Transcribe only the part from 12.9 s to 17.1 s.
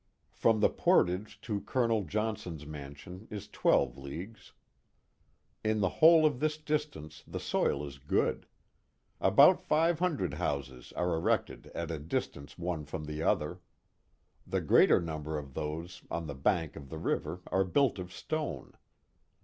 the other. The greater number of those on the bank of the